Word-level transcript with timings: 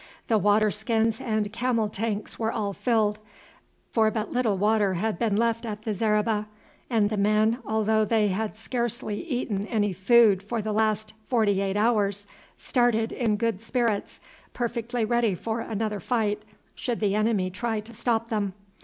The 0.29 0.39
water 0.39 0.71
skins 0.71 1.21
and 1.21 1.53
camel 1.53 1.87
tanks 1.87 2.39
were 2.39 2.51
all 2.51 2.73
filled, 2.73 3.19
for 3.91 4.09
but 4.09 4.31
little 4.33 4.57
water 4.57 4.95
had 4.95 5.19
been 5.19 5.35
left 5.35 5.63
at 5.63 5.83
the 5.83 5.93
zareba; 5.93 6.47
and 6.89 7.11
the 7.11 7.17
men, 7.17 7.59
although 7.67 8.03
they 8.03 8.29
had 8.29 8.57
scarcely 8.57 9.21
eaten 9.23 9.67
any 9.67 9.93
food 9.93 10.41
for 10.41 10.59
the 10.59 10.73
last 10.73 11.13
forty 11.27 11.61
eight 11.61 11.77
hours, 11.77 12.25
started 12.57 13.11
in 13.11 13.35
good 13.37 13.61
spirits, 13.61 14.19
perfectly 14.55 15.05
ready 15.05 15.35
for 15.35 15.59
another 15.59 15.99
fight 15.99 16.41
should 16.73 16.99
the 16.99 17.13
enemy 17.13 17.51
try 17.51 17.79
to 17.81 17.93
stop 17.93 18.29
them. 18.29 18.53